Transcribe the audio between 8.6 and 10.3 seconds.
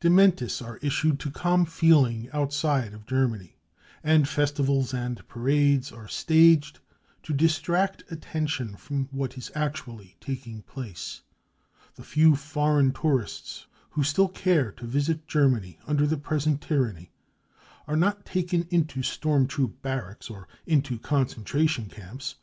from what is actually